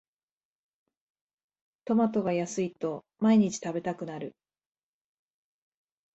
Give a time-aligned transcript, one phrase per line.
[1.85, 4.35] トマトが安いと毎日食べたくなる